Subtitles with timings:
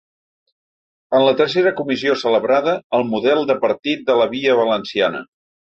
[1.17, 5.29] En la tercera comissió celebrada, El model de partit de la via valenciana.